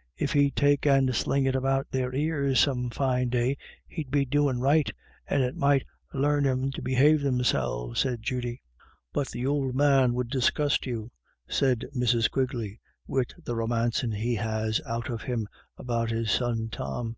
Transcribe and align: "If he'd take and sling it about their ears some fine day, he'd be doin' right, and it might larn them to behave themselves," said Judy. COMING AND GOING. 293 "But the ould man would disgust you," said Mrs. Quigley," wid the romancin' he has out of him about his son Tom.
"If 0.16 0.32
he'd 0.32 0.56
take 0.56 0.84
and 0.84 1.14
sling 1.14 1.46
it 1.46 1.54
about 1.54 1.92
their 1.92 2.12
ears 2.12 2.58
some 2.58 2.90
fine 2.90 3.28
day, 3.28 3.56
he'd 3.86 4.10
be 4.10 4.24
doin' 4.24 4.58
right, 4.58 4.90
and 5.28 5.44
it 5.44 5.54
might 5.54 5.84
larn 6.12 6.42
them 6.42 6.72
to 6.72 6.82
behave 6.82 7.20
themselves," 7.22 8.00
said 8.00 8.20
Judy. 8.20 8.62
COMING 9.14 9.26
AND 9.28 9.32
GOING. 9.32 9.44
293 9.74 9.74
"But 9.78 9.78
the 9.78 9.92
ould 9.92 10.02
man 10.08 10.14
would 10.16 10.28
disgust 10.28 10.86
you," 10.86 11.12
said 11.48 11.84
Mrs. 11.94 12.28
Quigley," 12.28 12.80
wid 13.06 13.32
the 13.44 13.54
romancin' 13.54 14.10
he 14.10 14.34
has 14.34 14.80
out 14.86 15.08
of 15.08 15.22
him 15.22 15.46
about 15.78 16.10
his 16.10 16.32
son 16.32 16.68
Tom. 16.68 17.16